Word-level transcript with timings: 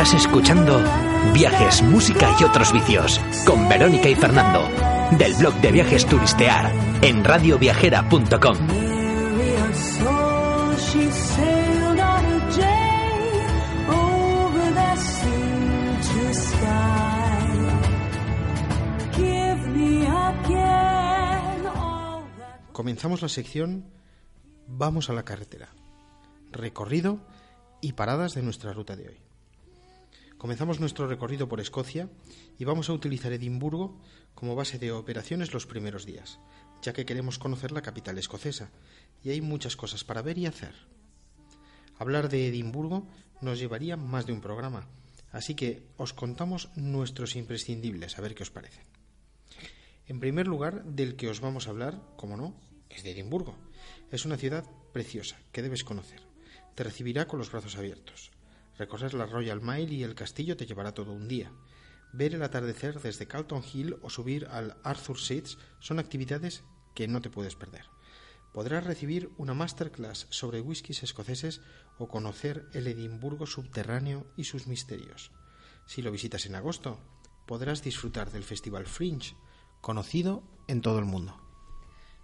Estás 0.00 0.24
escuchando 0.24 0.82
Viajes, 1.34 1.82
Música 1.82 2.34
y 2.40 2.44
otros 2.44 2.72
vicios 2.72 3.20
con 3.44 3.68
Verónica 3.68 4.08
y 4.08 4.14
Fernando 4.14 4.66
del 5.18 5.34
blog 5.34 5.52
de 5.56 5.72
viajes 5.72 6.06
turistear 6.06 6.72
en 7.02 7.22
radioviajera.com. 7.22 8.56
Comenzamos 22.72 23.20
la 23.20 23.28
sección 23.28 23.84
Vamos 24.66 25.10
a 25.10 25.12
la 25.12 25.26
carretera. 25.26 25.68
Recorrido 26.50 27.18
y 27.82 27.92
paradas 27.92 28.32
de 28.32 28.40
nuestra 28.40 28.72
ruta 28.72 28.96
de 28.96 29.08
hoy. 29.08 29.29
Comenzamos 30.40 30.80
nuestro 30.80 31.06
recorrido 31.06 31.50
por 31.50 31.60
Escocia 31.60 32.08
y 32.56 32.64
vamos 32.64 32.88
a 32.88 32.94
utilizar 32.94 33.30
Edimburgo 33.30 34.00
como 34.34 34.56
base 34.56 34.78
de 34.78 34.90
operaciones 34.90 35.52
los 35.52 35.66
primeros 35.66 36.06
días, 36.06 36.40
ya 36.80 36.94
que 36.94 37.04
queremos 37.04 37.38
conocer 37.38 37.72
la 37.72 37.82
capital 37.82 38.16
escocesa 38.16 38.70
y 39.22 39.28
hay 39.28 39.42
muchas 39.42 39.76
cosas 39.76 40.02
para 40.02 40.22
ver 40.22 40.38
y 40.38 40.46
hacer. 40.46 40.74
Hablar 41.98 42.30
de 42.30 42.48
Edimburgo 42.48 43.06
nos 43.42 43.58
llevaría 43.58 43.98
más 43.98 44.24
de 44.24 44.32
un 44.32 44.40
programa, 44.40 44.88
así 45.30 45.54
que 45.54 45.86
os 45.98 46.14
contamos 46.14 46.70
nuestros 46.74 47.36
imprescindibles, 47.36 48.16
a 48.18 48.22
ver 48.22 48.34
qué 48.34 48.42
os 48.42 48.50
parecen. 48.50 48.86
En 50.06 50.20
primer 50.20 50.48
lugar, 50.48 50.86
del 50.86 51.16
que 51.16 51.28
os 51.28 51.40
vamos 51.40 51.66
a 51.66 51.70
hablar, 51.70 52.00
como 52.16 52.38
no, 52.38 52.56
es 52.88 53.02
de 53.02 53.10
Edimburgo. 53.10 53.58
Es 54.10 54.24
una 54.24 54.38
ciudad 54.38 54.64
preciosa 54.94 55.36
que 55.52 55.60
debes 55.60 55.84
conocer. 55.84 56.22
Te 56.74 56.82
recibirá 56.82 57.26
con 57.26 57.38
los 57.38 57.52
brazos 57.52 57.76
abiertos. 57.76 58.30
Recorrer 58.80 59.12
la 59.12 59.26
Royal 59.26 59.60
Mile 59.60 59.94
y 59.94 60.04
el 60.04 60.14
castillo 60.14 60.56
te 60.56 60.64
llevará 60.64 60.94
todo 60.94 61.12
un 61.12 61.28
día. 61.28 61.52
Ver 62.14 62.34
el 62.34 62.42
atardecer 62.42 62.98
desde 62.98 63.26
Calton 63.26 63.62
Hill 63.62 63.98
o 64.00 64.08
subir 64.08 64.46
al 64.46 64.78
Arthur 64.84 65.20
Seats 65.20 65.58
son 65.80 65.98
actividades 65.98 66.64
que 66.94 67.06
no 67.06 67.20
te 67.20 67.28
puedes 67.28 67.56
perder. 67.56 67.84
Podrás 68.54 68.84
recibir 68.84 69.32
una 69.36 69.52
masterclass 69.52 70.28
sobre 70.30 70.62
whiskies 70.62 71.02
escoceses 71.02 71.60
o 71.98 72.08
conocer 72.08 72.70
el 72.72 72.86
Edimburgo 72.86 73.44
subterráneo 73.44 74.26
y 74.34 74.44
sus 74.44 74.66
misterios. 74.66 75.30
Si 75.84 76.00
lo 76.00 76.10
visitas 76.10 76.46
en 76.46 76.54
agosto, 76.54 76.98
podrás 77.44 77.82
disfrutar 77.82 78.30
del 78.30 78.44
Festival 78.44 78.86
Fringe, 78.86 79.36
conocido 79.82 80.42
en 80.68 80.80
todo 80.80 81.00
el 81.00 81.04
mundo. 81.04 81.38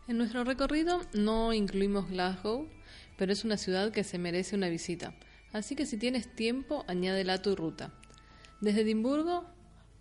En 0.09 0.17
nuestro 0.17 0.43
recorrido 0.43 1.03
no 1.13 1.53
incluimos 1.53 2.09
Glasgow, 2.09 2.67
pero 3.19 3.31
es 3.31 3.45
una 3.45 3.59
ciudad 3.59 3.93
que 3.93 4.05
se 4.05 4.17
merece 4.17 4.57
una 4.57 4.71
visita. 4.71 5.13
Así 5.57 5.75
que 5.75 5.87
si 5.87 5.97
tienes 5.97 6.29
tiempo, 6.29 6.85
añádela 6.87 7.33
a 7.33 7.41
tu 7.41 7.57
ruta. 7.57 7.91
Desde 8.61 8.83
Edimburgo 8.83 9.47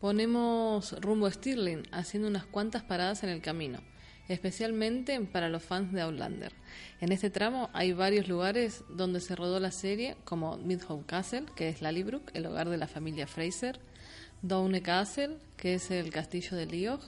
ponemos 0.01 0.91
rumbo 0.99 1.27
a 1.27 1.31
Stirling, 1.31 1.83
haciendo 1.93 2.27
unas 2.27 2.45
cuantas 2.45 2.83
paradas 2.83 3.23
en 3.23 3.29
el 3.29 3.41
camino, 3.41 3.79
especialmente 4.27 5.17
para 5.21 5.47
los 5.47 5.63
fans 5.63 5.93
de 5.93 6.01
Outlander. 6.01 6.51
En 6.99 7.13
este 7.13 7.29
tramo 7.29 7.69
hay 7.71 7.93
varios 7.93 8.27
lugares 8.27 8.83
donde 8.89 9.21
se 9.21 9.33
rodó 9.33 9.61
la 9.61 9.71
serie, 9.71 10.17
como 10.25 10.57
Midhope 10.57 11.05
Castle, 11.05 11.45
que 11.55 11.69
es 11.69 11.81
Lallybrook, 11.81 12.31
el 12.33 12.47
hogar 12.47 12.67
de 12.67 12.75
la 12.75 12.87
familia 12.87 13.25
Fraser, 13.25 13.79
Doune 14.41 14.81
Castle, 14.81 15.37
que 15.55 15.75
es 15.75 15.89
el 15.89 16.11
castillo 16.11 16.57
de 16.57 16.65
Liog. 16.65 16.99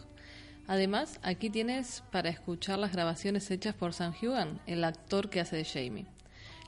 Además, 0.67 1.19
aquí 1.21 1.49
tienes 1.49 2.01
para 2.13 2.29
escuchar 2.29 2.79
las 2.79 2.93
grabaciones 2.93 3.51
hechas 3.51 3.75
por 3.75 3.91
Sam 3.91 4.13
Hugan, 4.21 4.61
el 4.67 4.85
actor 4.85 5.29
que 5.29 5.41
hace 5.41 5.57
de 5.57 5.65
Jamie. 5.65 6.16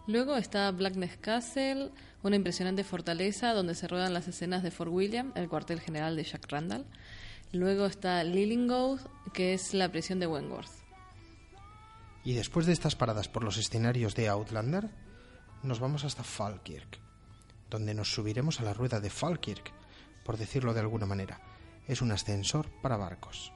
Luego 0.08 0.38
está 0.38 0.72
Blackness 0.72 1.18
Castle, 1.18 1.92
una 2.24 2.36
impresionante 2.36 2.84
fortaleza 2.84 3.54
donde 3.54 3.76
se 3.76 3.88
ruedan 3.88 4.14
las 4.14 4.28
escenas 4.28 4.64
de 4.64 4.72
Fort 4.72 4.92
William, 4.92 5.32
el 5.36 5.48
cuartel 5.48 5.80
general 5.80 6.16
de 6.16 6.24
Jack 6.24 6.52
Randall. 6.52 6.86
Luego 7.52 7.86
está 7.86 8.24
Lillinghouse, 8.24 9.08
que 9.34 9.54
es 9.54 9.74
la 9.74 9.90
prisión 9.90 10.20
de 10.20 10.28
Wentworth. 10.28 10.72
Y 12.24 12.34
después 12.34 12.66
de 12.66 12.74
estas 12.74 12.96
paradas 12.96 13.28
por 13.28 13.44
los 13.44 13.58
escenarios 13.58 14.16
de 14.16 14.30
Outlander, 14.30 14.90
nos 15.64 15.80
vamos 15.80 16.04
hasta 16.04 16.24
Falkirk, 16.24 17.00
donde 17.70 17.94
nos 17.94 18.14
subiremos 18.14 18.60
a 18.60 18.64
la 18.64 18.74
rueda 18.74 19.00
de 19.00 19.10
Falkirk, 19.10 19.72
por 20.26 20.38
decirlo 20.38 20.74
de 20.74 20.82
alguna 20.82 21.06
manera. 21.06 21.40
Es 21.88 22.02
un 22.02 22.12
ascensor 22.12 22.70
para 22.82 22.98
barcos. 22.98 23.52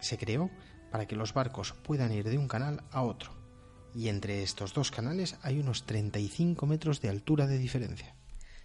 Se 0.00 0.18
creó 0.18 0.50
para 0.90 1.06
que 1.06 1.16
los 1.16 1.32
barcos 1.32 1.72
puedan 1.72 2.12
ir 2.12 2.28
de 2.28 2.38
un 2.38 2.48
canal 2.48 2.82
a 2.90 3.02
otro 3.02 3.45
y 3.96 4.08
entre 4.08 4.42
estos 4.42 4.74
dos 4.74 4.90
canales 4.90 5.36
hay 5.42 5.58
unos 5.58 5.84
35 5.84 6.66
metros 6.66 7.00
de 7.00 7.08
altura 7.08 7.46
de 7.46 7.58
diferencia. 7.58 8.14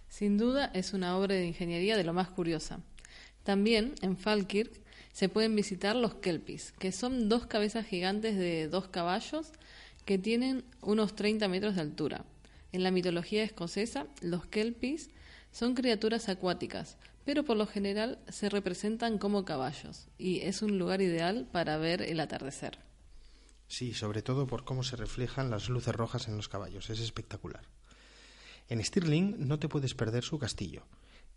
Sin 0.08 0.36
duda 0.36 0.70
es 0.74 0.92
una 0.92 1.16
obra 1.16 1.34
de 1.36 1.46
ingeniería 1.46 1.96
de 1.96 2.04
lo 2.04 2.12
más 2.12 2.28
curiosa. 2.28 2.80
También 3.42 3.94
en 4.02 4.18
Falkirk 4.18 4.82
se 5.12 5.30
pueden 5.30 5.56
visitar 5.56 5.96
los 5.96 6.14
kelpies, 6.16 6.72
que 6.72 6.92
son 6.92 7.30
dos 7.30 7.46
cabezas 7.46 7.86
gigantes 7.86 8.36
de 8.36 8.68
dos 8.68 8.88
caballos 8.88 9.52
que 10.04 10.18
tienen 10.18 10.64
unos 10.82 11.16
30 11.16 11.48
metros 11.48 11.76
de 11.76 11.80
altura. 11.80 12.26
En 12.72 12.82
la 12.82 12.90
mitología 12.90 13.42
escocesa, 13.42 14.06
los 14.20 14.44
kelpies 14.46 15.08
son 15.50 15.74
criaturas 15.74 16.28
acuáticas, 16.28 16.98
pero 17.24 17.44
por 17.44 17.56
lo 17.56 17.66
general 17.66 18.18
se 18.28 18.50
representan 18.50 19.18
como 19.18 19.44
caballos, 19.44 20.08
y 20.18 20.40
es 20.40 20.60
un 20.60 20.78
lugar 20.78 21.00
ideal 21.00 21.46
para 21.50 21.78
ver 21.78 22.02
el 22.02 22.20
atardecer. 22.20 22.78
Sí, 23.72 23.94
sobre 23.94 24.20
todo 24.20 24.46
por 24.46 24.64
cómo 24.64 24.82
se 24.82 24.96
reflejan 24.96 25.48
las 25.48 25.70
luces 25.70 25.94
rojas 25.94 26.28
en 26.28 26.36
los 26.36 26.50
caballos. 26.50 26.90
Es 26.90 27.00
espectacular. 27.00 27.62
En 28.68 28.84
Stirling 28.84 29.48
no 29.48 29.58
te 29.58 29.70
puedes 29.70 29.94
perder 29.94 30.24
su 30.24 30.38
castillo. 30.38 30.82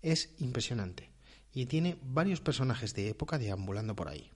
Es 0.01 0.31
impresionante 0.39 1.13
y 1.53 1.65
tiene 1.67 1.97
varios 2.03 2.41
personajes 2.41 2.93
de 2.93 3.07
época 3.07 3.37
deambulando 3.37 3.95
por 3.95 4.09
ahí. 4.09 4.33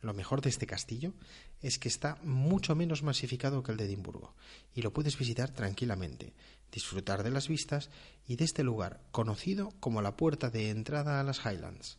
Lo 0.00 0.14
mejor 0.14 0.40
de 0.40 0.48
este 0.48 0.66
castillo 0.66 1.12
es 1.60 1.78
que 1.78 1.88
está 1.88 2.16
mucho 2.22 2.74
menos 2.74 3.02
masificado 3.02 3.62
que 3.62 3.72
el 3.72 3.76
de 3.76 3.84
Edimburgo 3.84 4.34
y 4.74 4.80
lo 4.80 4.94
puedes 4.94 5.18
visitar 5.18 5.50
tranquilamente, 5.50 6.32
disfrutar 6.72 7.22
de 7.22 7.30
las 7.30 7.48
vistas 7.48 7.90
y 8.26 8.36
de 8.36 8.46
este 8.46 8.64
lugar 8.64 9.02
conocido 9.10 9.74
como 9.80 10.00
la 10.00 10.16
puerta 10.16 10.48
de 10.48 10.70
entrada 10.70 11.20
a 11.20 11.24
las 11.24 11.44
Highlands. 11.44 11.98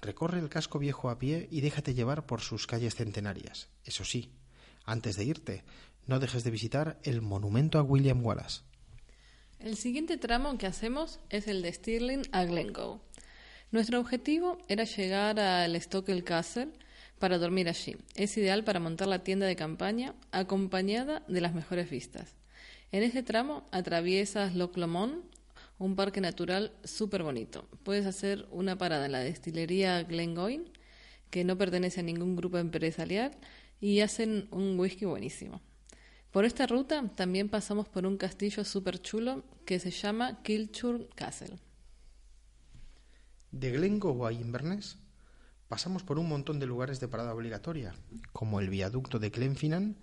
Recorre 0.00 0.38
el 0.38 0.48
casco 0.48 0.78
viejo 0.78 1.10
a 1.10 1.18
pie 1.18 1.46
y 1.50 1.60
déjate 1.60 1.92
llevar 1.92 2.24
por 2.24 2.40
sus 2.40 2.66
calles 2.66 2.94
centenarias. 2.94 3.68
Eso 3.84 4.06
sí, 4.06 4.32
antes 4.88 5.16
de 5.16 5.24
irte, 5.24 5.64
no 6.06 6.18
dejes 6.18 6.42
de 6.42 6.50
visitar 6.50 6.98
el 7.02 7.20
monumento 7.20 7.78
a 7.78 7.82
William 7.82 8.24
Wallace. 8.24 8.62
El 9.60 9.76
siguiente 9.76 10.16
tramo 10.16 10.56
que 10.56 10.66
hacemos 10.66 11.20
es 11.30 11.46
el 11.48 11.62
de 11.62 11.72
Stirling 11.72 12.22
a 12.32 12.44
Glencoe. 12.44 13.00
Nuestro 13.70 14.00
objetivo 14.00 14.58
era 14.68 14.84
llegar 14.84 15.38
al 15.38 15.80
Stockel 15.80 16.24
Castle 16.24 16.68
para 17.18 17.38
dormir 17.38 17.68
allí. 17.68 17.96
Es 18.14 18.36
ideal 18.38 18.64
para 18.64 18.80
montar 18.80 19.08
la 19.08 19.24
tienda 19.24 19.46
de 19.46 19.56
campaña 19.56 20.14
acompañada 20.30 21.22
de 21.28 21.40
las 21.40 21.54
mejores 21.54 21.90
vistas. 21.90 22.36
En 22.90 23.02
este 23.02 23.22
tramo 23.22 23.66
atraviesas 23.70 24.54
Loch 24.54 24.76
Lomond, 24.76 25.22
un 25.78 25.96
parque 25.96 26.20
natural 26.20 26.72
súper 26.84 27.22
bonito. 27.22 27.68
Puedes 27.82 28.06
hacer 28.06 28.46
una 28.50 28.78
parada 28.78 29.06
en 29.06 29.12
la 29.12 29.20
destilería 29.20 30.02
Glengoyne, 30.04 30.72
que 31.30 31.44
no 31.44 31.58
pertenece 31.58 32.00
a 32.00 32.04
ningún 32.04 32.36
grupo 32.36 32.56
empresarial, 32.56 33.32
y 33.80 34.00
hacen 34.00 34.48
un 34.50 34.78
whisky 34.78 35.04
buenísimo. 35.04 35.60
Por 36.30 36.44
esta 36.44 36.66
ruta 36.66 37.02
también 37.14 37.48
pasamos 37.48 37.88
por 37.88 38.06
un 38.06 38.16
castillo 38.16 38.64
súper 38.64 39.00
chulo 39.00 39.44
que 39.64 39.78
se 39.78 39.90
llama 39.90 40.42
Kilchurn 40.42 41.08
Castle. 41.14 41.58
De 43.50 43.70
Glencoe 43.72 44.28
a 44.28 44.32
Inverness 44.32 44.98
pasamos 45.68 46.02
por 46.02 46.18
un 46.18 46.28
montón 46.28 46.58
de 46.58 46.66
lugares 46.66 47.00
de 47.00 47.08
parada 47.08 47.34
obligatoria, 47.34 47.94
como 48.32 48.60
el 48.60 48.68
viaducto 48.68 49.18
de 49.18 49.30
Glenfinnan, 49.30 49.96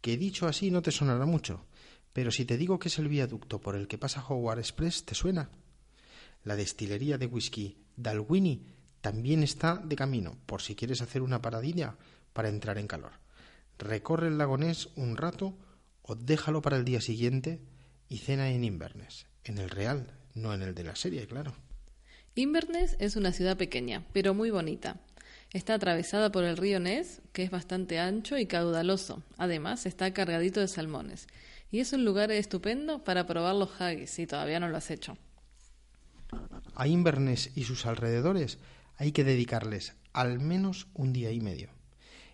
que 0.00 0.16
dicho 0.16 0.46
así 0.46 0.70
no 0.70 0.82
te 0.82 0.90
sonará 0.90 1.24
mucho, 1.26 1.66
pero 2.12 2.30
si 2.30 2.44
te 2.44 2.56
digo 2.56 2.78
que 2.78 2.88
es 2.88 2.98
el 2.98 3.08
viaducto 3.08 3.60
por 3.60 3.76
el 3.76 3.86
que 3.86 3.98
pasa 3.98 4.24
Howard 4.26 4.58
Express, 4.58 5.04
¿te 5.04 5.14
suena? 5.14 5.50
La 6.42 6.56
destilería 6.56 7.18
de 7.18 7.26
whisky 7.26 7.76
Dalwhinnie 7.96 8.64
también 9.00 9.42
está 9.42 9.76
de 9.76 9.96
camino, 9.96 10.36
por 10.46 10.62
si 10.62 10.74
quieres 10.74 11.02
hacer 11.02 11.22
una 11.22 11.40
paradilla 11.40 11.96
para 12.32 12.48
entrar 12.48 12.78
en 12.78 12.86
calor. 12.86 13.12
Recorre 13.78 14.28
el 14.28 14.38
lagonés 14.38 14.88
un 14.96 15.16
rato 15.16 15.56
o 16.02 16.14
déjalo 16.14 16.62
para 16.62 16.76
el 16.76 16.84
día 16.84 17.00
siguiente 17.00 17.60
y 18.08 18.18
cena 18.18 18.50
en 18.50 18.64
Inverness, 18.64 19.26
en 19.44 19.58
el 19.58 19.70
real, 19.70 20.18
no 20.34 20.52
en 20.52 20.62
el 20.62 20.74
de 20.74 20.84
la 20.84 20.96
serie, 20.96 21.26
claro. 21.26 21.54
Inverness 22.34 22.96
es 22.98 23.16
una 23.16 23.32
ciudad 23.32 23.56
pequeña, 23.56 24.04
pero 24.12 24.34
muy 24.34 24.50
bonita. 24.50 25.00
Está 25.52 25.74
atravesada 25.74 26.30
por 26.30 26.44
el 26.44 26.56
río 26.56 26.78
Ness, 26.78 27.22
que 27.32 27.42
es 27.42 27.50
bastante 27.50 27.98
ancho 27.98 28.38
y 28.38 28.46
caudaloso. 28.46 29.22
Además, 29.36 29.84
está 29.84 30.12
cargadito 30.12 30.60
de 30.60 30.68
salmones. 30.68 31.26
Y 31.72 31.80
es 31.80 31.92
un 31.92 32.04
lugar 32.04 32.30
estupendo 32.30 33.02
para 33.02 33.26
probar 33.26 33.56
los 33.56 33.80
haggis, 33.80 34.10
si 34.10 34.26
todavía 34.26 34.60
no 34.60 34.68
lo 34.68 34.76
has 34.76 34.90
hecho. 34.90 35.18
A 36.74 36.86
Inverness 36.86 37.50
y 37.56 37.64
sus 37.64 37.86
alrededores 37.86 38.58
hay 38.96 39.12
que 39.12 39.24
dedicarles 39.24 39.94
al 40.12 40.38
menos 40.38 40.86
un 40.94 41.12
día 41.12 41.32
y 41.32 41.40
medio. 41.40 41.70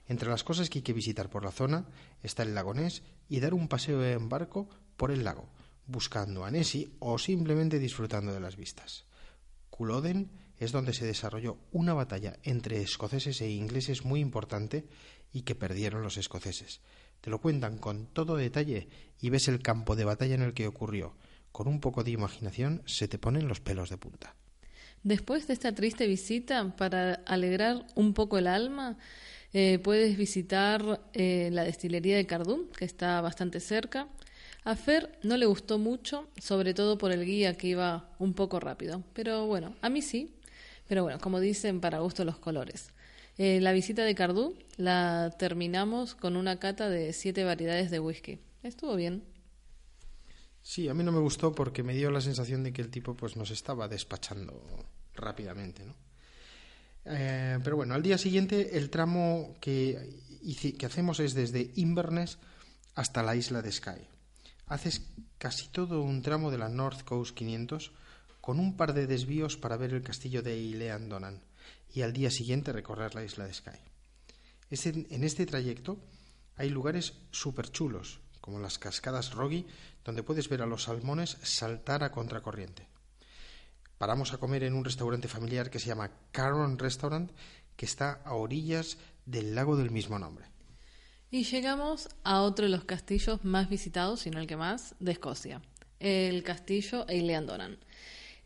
Entre 0.08 0.28
las 0.28 0.44
cosas 0.44 0.70
que 0.70 0.78
hay 0.78 0.82
que 0.82 0.92
visitar 0.92 1.28
por 1.28 1.44
la 1.44 1.50
zona 1.50 1.86
está 2.22 2.42
el 2.42 2.54
lago 2.54 2.74
Ness 2.74 3.02
y 3.28 3.40
dar 3.40 3.54
un 3.54 3.68
paseo 3.68 4.04
en 4.04 4.28
barco 4.28 4.68
por 4.96 5.10
el 5.10 5.24
lago, 5.24 5.48
buscando 5.86 6.44
a 6.44 6.50
Nessie 6.50 6.90
o 7.00 7.18
simplemente 7.18 7.78
disfrutando 7.78 8.32
de 8.32 8.40
las 8.40 8.56
vistas. 8.56 9.04
Culloden 9.70 10.30
es 10.58 10.72
donde 10.72 10.94
se 10.94 11.04
desarrolló 11.04 11.58
una 11.72 11.92
batalla 11.92 12.38
entre 12.44 12.80
escoceses 12.80 13.40
e 13.40 13.50
ingleses 13.50 14.04
muy 14.04 14.20
importante 14.20 14.86
y 15.32 15.42
que 15.42 15.54
perdieron 15.54 16.02
los 16.02 16.16
escoceses. 16.16 16.80
Te 17.20 17.30
lo 17.30 17.40
cuentan 17.40 17.78
con 17.78 18.06
todo 18.06 18.36
detalle 18.36 18.88
y 19.20 19.30
ves 19.30 19.48
el 19.48 19.60
campo 19.60 19.96
de 19.96 20.04
batalla 20.04 20.34
en 20.34 20.42
el 20.42 20.54
que 20.54 20.66
ocurrió. 20.66 21.16
Con 21.52 21.68
un 21.68 21.80
poco 21.80 22.04
de 22.04 22.12
imaginación 22.12 22.82
se 22.86 23.08
te 23.08 23.18
ponen 23.18 23.48
los 23.48 23.60
pelos 23.60 23.90
de 23.90 23.98
punta. 23.98 24.36
Después 25.06 25.46
de 25.46 25.52
esta 25.52 25.72
triste 25.72 26.08
visita, 26.08 26.74
para 26.76 27.22
alegrar 27.26 27.86
un 27.94 28.12
poco 28.12 28.38
el 28.38 28.48
alma, 28.48 28.98
eh, 29.52 29.78
puedes 29.78 30.16
visitar 30.16 31.00
eh, 31.12 31.48
la 31.52 31.62
destilería 31.62 32.16
de 32.16 32.26
Cardún, 32.26 32.68
que 32.76 32.84
está 32.84 33.20
bastante 33.20 33.60
cerca. 33.60 34.08
A 34.64 34.74
Fer 34.74 35.16
no 35.22 35.36
le 35.36 35.46
gustó 35.46 35.78
mucho, 35.78 36.26
sobre 36.42 36.74
todo 36.74 36.98
por 36.98 37.12
el 37.12 37.24
guía 37.24 37.56
que 37.56 37.68
iba 37.68 38.10
un 38.18 38.34
poco 38.34 38.58
rápido. 38.58 39.04
Pero 39.12 39.46
bueno, 39.46 39.76
a 39.80 39.90
mí 39.90 40.02
sí. 40.02 40.34
Pero 40.88 41.04
bueno, 41.04 41.20
como 41.20 41.38
dicen, 41.38 41.80
para 41.80 42.00
gusto 42.00 42.24
los 42.24 42.38
colores. 42.38 42.90
Eh, 43.38 43.60
la 43.60 43.70
visita 43.70 44.02
de 44.02 44.16
Cardú 44.16 44.58
la 44.76 45.32
terminamos 45.38 46.16
con 46.16 46.36
una 46.36 46.58
cata 46.58 46.88
de 46.88 47.12
siete 47.12 47.44
variedades 47.44 47.92
de 47.92 48.00
whisky. 48.00 48.40
Estuvo 48.64 48.96
bien. 48.96 49.22
Sí, 50.62 50.88
a 50.88 50.94
mí 50.94 51.04
no 51.04 51.12
me 51.12 51.20
gustó 51.20 51.54
porque 51.54 51.84
me 51.84 51.94
dio 51.94 52.10
la 52.10 52.20
sensación 52.20 52.64
de 52.64 52.72
que 52.72 52.82
el 52.82 52.90
tipo 52.90 53.14
pues 53.14 53.36
nos 53.36 53.52
estaba 53.52 53.86
despachando 53.86 54.60
rápidamente, 55.16 55.84
¿no? 55.84 55.94
Eh, 57.06 57.58
pero 57.62 57.76
bueno, 57.76 57.94
al 57.94 58.02
día 58.02 58.18
siguiente 58.18 58.76
el 58.76 58.90
tramo 58.90 59.56
que, 59.60 60.20
hacemos 60.84 61.20
es 61.20 61.34
desde 61.34 61.70
Inverness 61.76 62.38
hasta 62.94 63.22
la 63.22 63.36
isla 63.36 63.62
de 63.62 63.70
Skye. 63.70 64.08
Haces 64.66 65.02
casi 65.38 65.68
todo 65.68 66.02
un 66.02 66.22
tramo 66.22 66.50
de 66.50 66.58
la 66.58 66.68
North 66.68 67.04
Coast 67.04 67.36
500 67.36 67.92
con 68.40 68.58
un 68.58 68.76
par 68.76 68.92
de 68.92 69.06
desvíos 69.06 69.56
para 69.56 69.76
ver 69.76 69.94
el 69.94 70.02
castillo 70.02 70.42
de 70.42 70.54
Eilean 70.54 71.08
Donan 71.08 71.40
y 71.94 72.02
al 72.02 72.12
día 72.12 72.30
siguiente 72.30 72.72
recorrer 72.72 73.14
la 73.14 73.24
isla 73.24 73.46
de 73.46 73.54
Skye. 73.54 75.06
en 75.10 75.24
este 75.24 75.46
trayecto 75.46 75.98
hay 76.56 76.70
lugares 76.70 77.14
súper 77.30 77.70
chulos, 77.70 78.18
como 78.40 78.58
las 78.58 78.78
cascadas 78.78 79.32
Roggy, 79.32 79.66
donde 80.04 80.22
puedes 80.22 80.48
ver 80.48 80.62
a 80.62 80.66
los 80.66 80.84
salmones 80.84 81.36
saltar 81.42 82.02
a 82.02 82.10
contracorriente. 82.10 82.88
Paramos 83.98 84.34
a 84.34 84.38
comer 84.38 84.62
en 84.64 84.74
un 84.74 84.84
restaurante 84.84 85.26
familiar 85.26 85.70
que 85.70 85.78
se 85.78 85.86
llama 85.86 86.10
Caron 86.30 86.78
Restaurant, 86.78 87.30
que 87.76 87.86
está 87.86 88.20
a 88.24 88.34
orillas 88.34 88.98
del 89.24 89.54
lago 89.54 89.76
del 89.76 89.90
mismo 89.90 90.18
nombre. 90.18 90.44
Y 91.30 91.44
llegamos 91.44 92.08
a 92.22 92.42
otro 92.42 92.66
de 92.66 92.70
los 92.70 92.84
castillos 92.84 93.44
más 93.44 93.68
visitados, 93.70 94.20
si 94.20 94.30
no 94.30 94.38
el 94.38 94.46
que 94.46 94.56
más, 94.56 94.94
de 95.00 95.12
Escocia, 95.12 95.62
el 95.98 96.42
castillo 96.42 97.06
Eilean 97.08 97.46
Donan, 97.46 97.78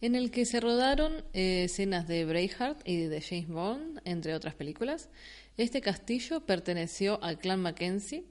en 0.00 0.14
el 0.14 0.30
que 0.30 0.46
se 0.46 0.60
rodaron 0.60 1.24
eh, 1.32 1.64
escenas 1.64 2.06
de 2.06 2.24
Braveheart 2.24 2.88
y 2.88 3.06
de 3.06 3.20
James 3.20 3.48
Bond, 3.48 4.00
entre 4.04 4.34
otras 4.34 4.54
películas. 4.54 5.10
Este 5.56 5.80
castillo 5.80 6.46
perteneció 6.46 7.22
al 7.22 7.38
clan 7.38 7.60
Mackenzie 7.60 8.24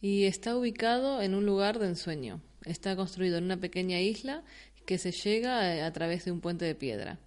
y 0.00 0.24
está 0.24 0.56
ubicado 0.56 1.22
en 1.22 1.34
un 1.34 1.46
lugar 1.46 1.78
de 1.78 1.86
ensueño. 1.86 2.42
Está 2.64 2.96
construido 2.96 3.38
en 3.38 3.44
una 3.44 3.58
pequeña 3.58 4.00
isla 4.00 4.42
que 4.84 4.98
se 4.98 5.12
llega 5.12 5.74
eh, 5.74 5.82
a 5.82 5.92
través 5.92 6.24
de 6.24 6.32
un 6.32 6.40
puente 6.40 6.64
de 6.64 6.74
piedra. 6.74 7.18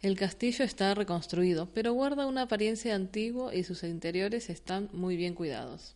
El 0.00 0.16
castillo 0.16 0.64
está 0.64 0.94
reconstruido, 0.94 1.68
pero 1.74 1.92
guarda 1.92 2.26
una 2.26 2.42
apariencia 2.42 2.94
antigua 2.94 3.54
y 3.54 3.64
sus 3.64 3.82
interiores 3.82 4.48
están 4.48 4.88
muy 4.92 5.16
bien 5.16 5.34
cuidados. 5.34 5.94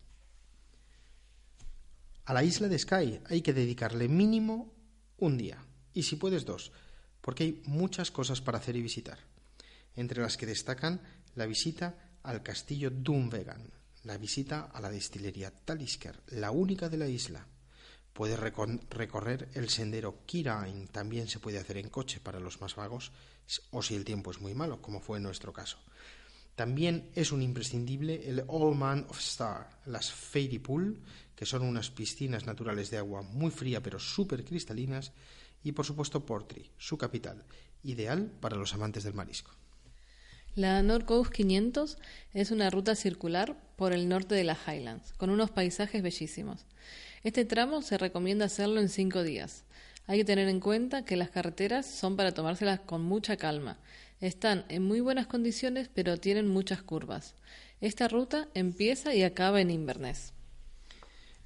A 2.26 2.34
la 2.34 2.44
isla 2.44 2.68
de 2.68 2.78
Skye 2.78 3.20
hay 3.26 3.42
que 3.42 3.52
dedicarle 3.52 4.08
mínimo 4.08 4.72
un 5.18 5.36
día, 5.36 5.64
y 5.92 6.02
si 6.02 6.16
puedes 6.16 6.44
dos, 6.44 6.72
porque 7.20 7.44
hay 7.44 7.62
muchas 7.64 8.10
cosas 8.10 8.40
para 8.40 8.58
hacer 8.58 8.76
y 8.76 8.82
visitar, 8.82 9.18
entre 9.96 10.22
las 10.22 10.36
que 10.36 10.46
destacan 10.46 11.00
la 11.34 11.46
visita 11.46 11.94
al 12.22 12.42
castillo 12.42 12.90
Dunvegan, 12.90 13.70
la 14.04 14.18
visita 14.18 14.70
a 14.72 14.80
la 14.80 14.90
destilería 14.90 15.50
Talisker, 15.50 16.20
la 16.28 16.50
única 16.50 16.88
de 16.88 16.98
la 16.98 17.08
isla. 17.08 17.46
Puedes 18.14 18.38
recorrer 18.38 19.48
el 19.54 19.68
sendero 19.68 20.20
Kirain, 20.24 20.86
también 20.86 21.28
se 21.28 21.40
puede 21.40 21.58
hacer 21.58 21.78
en 21.78 21.90
coche 21.90 22.20
para 22.20 22.38
los 22.38 22.60
más 22.60 22.76
vagos, 22.76 23.10
o 23.72 23.82
si 23.82 23.96
el 23.96 24.04
tiempo 24.04 24.30
es 24.30 24.40
muy 24.40 24.54
malo, 24.54 24.80
como 24.80 25.00
fue 25.00 25.18
en 25.18 25.24
nuestro 25.24 25.52
caso. 25.52 25.78
También 26.54 27.10
es 27.16 27.32
un 27.32 27.42
imprescindible 27.42 28.30
el 28.30 28.44
All 28.46 28.76
Man 28.76 29.04
of 29.10 29.18
Star, 29.18 29.68
las 29.86 30.12
Fairy 30.12 30.60
Pool, 30.60 31.02
que 31.34 31.44
son 31.44 31.62
unas 31.62 31.90
piscinas 31.90 32.46
naturales 32.46 32.88
de 32.90 32.98
agua 32.98 33.22
muy 33.22 33.50
fría 33.50 33.82
pero 33.82 33.98
súper 33.98 34.44
cristalinas, 34.44 35.10
y 35.64 35.72
por 35.72 35.84
supuesto 35.84 36.24
Portree, 36.24 36.70
su 36.78 36.96
capital, 36.96 37.44
ideal 37.82 38.30
para 38.40 38.56
los 38.56 38.74
amantes 38.74 39.02
del 39.02 39.14
marisco. 39.14 39.50
La 40.54 40.80
North 40.84 41.04
Coast 41.04 41.32
500 41.32 41.98
es 42.32 42.52
una 42.52 42.70
ruta 42.70 42.94
circular 42.94 43.60
por 43.74 43.92
el 43.92 44.08
norte 44.08 44.36
de 44.36 44.44
las 44.44 44.68
Highlands, 44.68 45.12
con 45.14 45.30
unos 45.30 45.50
paisajes 45.50 46.00
bellísimos. 46.00 46.64
Este 47.24 47.46
tramo 47.46 47.80
se 47.80 47.96
recomienda 47.96 48.44
hacerlo 48.44 48.82
en 48.82 48.90
cinco 48.90 49.22
días. 49.22 49.64
Hay 50.06 50.18
que 50.18 50.26
tener 50.26 50.46
en 50.46 50.60
cuenta 50.60 51.06
que 51.06 51.16
las 51.16 51.30
carreteras 51.30 51.86
son 51.86 52.18
para 52.18 52.34
tomárselas 52.34 52.80
con 52.80 53.00
mucha 53.00 53.38
calma. 53.38 53.78
Están 54.20 54.66
en 54.68 54.82
muy 54.82 55.00
buenas 55.00 55.26
condiciones, 55.26 55.88
pero 55.88 56.18
tienen 56.18 56.46
muchas 56.46 56.82
curvas. 56.82 57.34
Esta 57.80 58.08
ruta 58.08 58.48
empieza 58.52 59.14
y 59.14 59.22
acaba 59.22 59.62
en 59.62 59.70
Inverness. 59.70 60.34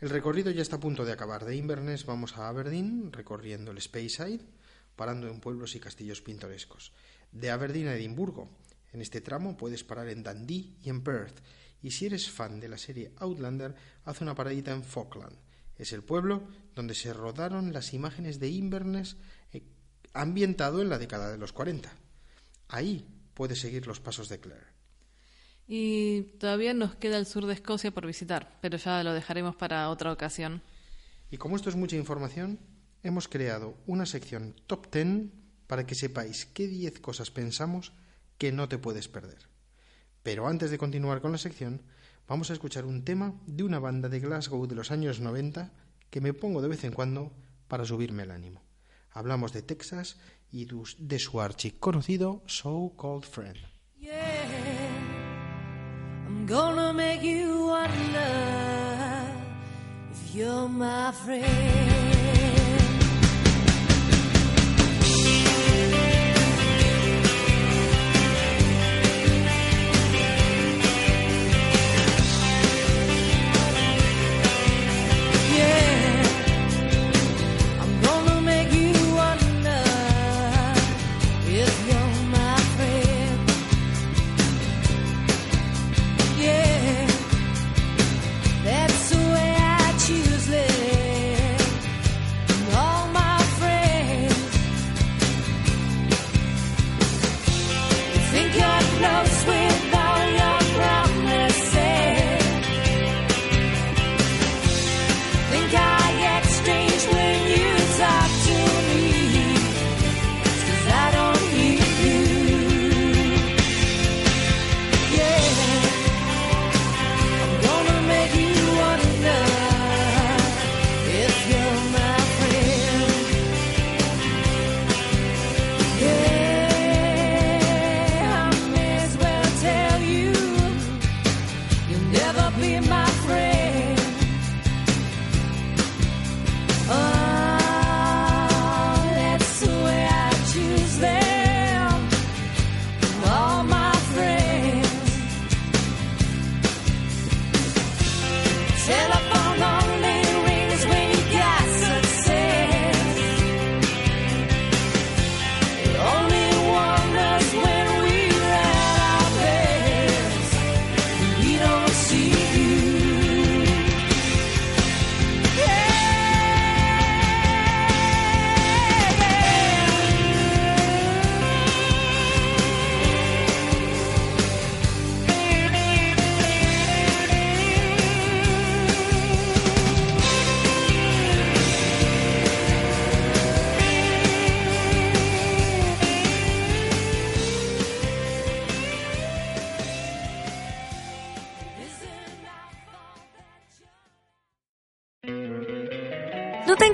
El 0.01 0.11
recorrido 0.11 0.51
ya 0.51 0.63
está 0.63 0.77
a 0.77 0.81
punto 0.81 1.05
de 1.05 1.13
acabar. 1.13 1.45
De 1.45 1.55
Inverness 1.55 2.05
vamos 2.05 2.37
a 2.37 2.49
Aberdeen, 2.49 3.13
recorriendo 3.13 3.71
el 3.71 3.81
Speyside, 3.81 4.43
parando 4.97 5.29
en 5.29 5.39
pueblos 5.39 5.77
y 5.77 5.81
castillos 5.81 6.23
pintorescos. 6.23 6.93
De 7.31 7.53
Aberdeen 7.53 7.87
a 7.87 7.95
Edimburgo. 7.95 8.49
En 8.93 9.01
este 9.01 9.21
tramo 9.21 9.57
puedes 9.57 9.85
parar 9.85 10.09
en 10.09 10.25
Dundee 10.25 10.75
y 10.83 10.89
en 10.89 11.05
Perth. 11.05 11.39
Y 11.85 11.93
si 11.93 12.07
eres 12.07 12.29
fan 12.29 12.59
de 12.59 12.67
la 12.67 12.79
serie 12.79 13.13
Outlander, 13.19 13.77
haz 14.05 14.21
una 14.21 14.35
paradita 14.35 14.73
en 14.73 14.83
Falkland. 14.83 15.37
Es 15.79 15.93
el 15.93 16.03
pueblo 16.03 16.43
donde 16.75 16.95
se 16.95 17.13
rodaron 17.13 17.73
las 17.73 17.95
imágenes 17.95 18.41
de 18.41 18.49
Inverness 18.49 19.17
eh, 19.53 19.63
ambientado 20.13 20.83
en 20.83 20.89
la 20.89 20.99
década 20.99 21.31
de 21.31 21.39
los 21.39 21.53
40. 21.53 21.91
Ahí 22.69 23.07
puedes 23.35 23.61
seguir 23.61 23.87
los 23.87 24.01
pasos 24.01 24.29
de 24.29 24.41
Claire. 24.41 24.67
Y 25.67 26.23
todavía 26.39 26.75
nos 26.75 26.97
queda 26.97 27.19
el 27.19 27.27
sur 27.27 27.47
de 27.47 27.55
Escocia 27.55 27.91
por 27.91 28.07
visitar, 28.07 28.59
pero 28.61 28.79
ya 28.79 29.03
lo 29.05 29.13
dejaremos 29.13 29.55
para 29.55 29.91
otra 29.91 30.13
ocasión. 30.13 30.63
Y 31.31 31.37
como 31.37 31.57
esto 31.57 31.69
es 31.69 31.77
mucha 31.77 31.97
información, 31.97 32.59
hemos 33.03 33.29
creado 33.29 33.77
una 33.87 34.07
sección 34.07 34.55
top 34.67 34.91
10 34.91 35.31
para 35.67 35.87
que 35.87 35.95
sepáis 35.95 36.47
qué 36.47 36.67
10 36.67 37.01
cosas 37.01 37.31
pensamos 37.31 37.93
que 38.39 38.51
no 38.51 38.69
te 38.69 38.79
puedes 38.79 39.09
perder. 39.09 39.48
Pero 40.23 40.47
antes 40.47 40.71
de 40.71 40.79
continuar 40.79 41.21
con 41.21 41.33
la 41.33 41.39
sección, 41.39 41.83
vamos 42.27 42.51
a 42.51 42.53
escuchar 42.53 42.85
un 42.85 43.05
tema 43.05 43.35
de 43.47 43.65
una 43.65 43.79
banda 43.79 44.09
de 44.09 44.21
Glasgow 44.21 44.67
de 44.67 44.75
los 44.75 44.91
años 44.91 45.21
90 45.21 45.73
que 46.11 46.21
me 46.21 46.35
pongo 46.35 46.63
de 46.63 46.69
vez 46.69 46.85
en 46.85 46.93
cuando 46.93 47.33
para 47.69 47.85
subirme 47.85 48.25
el 48.25 48.31
ánimo. 48.31 48.63
Hablamos 49.11 49.53
de 49.53 49.63
Texas 49.63 50.19
y 50.51 50.67
de 50.99 51.19
su 51.19 51.41
archiconocido 51.41 52.43
So 52.47 52.93
Called 53.01 53.25
Friend. 53.25 53.59